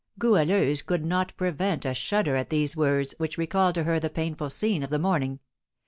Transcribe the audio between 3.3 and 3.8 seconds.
recalled